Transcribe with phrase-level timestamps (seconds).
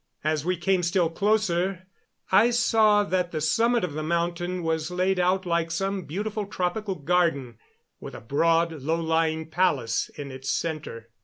[0.23, 1.83] As we came still closer
[2.31, 6.95] I saw that the summit of the mountain was laid out like some beautiful tropical
[6.95, 7.59] garden,
[7.99, 11.09] with a broad, low lying palace in its center.